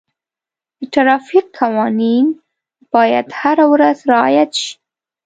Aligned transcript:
د 0.79 0.81
ټرافیک 0.93 1.45
قوانین 1.59 2.25
باید 2.93 3.27
هره 3.39 3.65
ورځ 3.73 3.97
رعایت 4.11 4.51
شي. 4.61 4.73